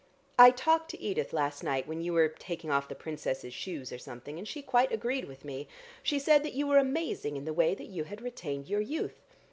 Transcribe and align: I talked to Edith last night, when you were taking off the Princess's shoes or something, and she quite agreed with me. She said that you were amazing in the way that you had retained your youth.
I 0.39 0.49
talked 0.49 0.89
to 0.89 0.99
Edith 0.99 1.31
last 1.31 1.63
night, 1.63 1.87
when 1.87 2.01
you 2.01 2.11
were 2.13 2.27
taking 2.27 2.71
off 2.71 2.87
the 2.89 2.95
Princess's 2.95 3.53
shoes 3.53 3.91
or 3.91 3.99
something, 3.99 4.39
and 4.39 4.47
she 4.47 4.63
quite 4.63 4.91
agreed 4.91 5.25
with 5.25 5.45
me. 5.45 5.67
She 6.01 6.17
said 6.17 6.41
that 6.41 6.55
you 6.55 6.65
were 6.65 6.79
amazing 6.79 7.37
in 7.37 7.45
the 7.45 7.53
way 7.53 7.75
that 7.75 7.85
you 7.85 8.05
had 8.05 8.19
retained 8.19 8.67
your 8.67 8.81
youth. 8.81 9.21